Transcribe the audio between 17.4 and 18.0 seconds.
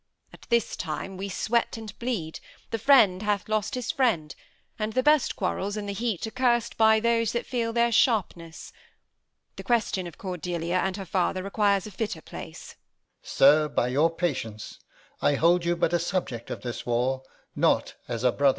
Not